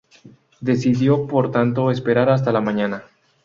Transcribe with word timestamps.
Decidió 0.61 1.27
por 1.27 1.51
tanto 1.51 1.91
esperar 1.91 2.27
hasta 2.31 2.51
la 2.51 2.59
mañana. 2.59 3.03